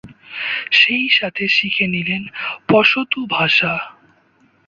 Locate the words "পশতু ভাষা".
2.69-3.73